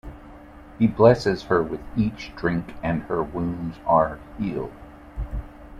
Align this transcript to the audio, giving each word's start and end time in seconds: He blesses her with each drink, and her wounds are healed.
He 0.79 0.87
blesses 0.87 1.43
her 1.43 1.61
with 1.61 1.79
each 1.95 2.31
drink, 2.35 2.73
and 2.81 3.03
her 3.03 3.21
wounds 3.21 3.77
are 3.85 4.17
healed. 4.39 4.73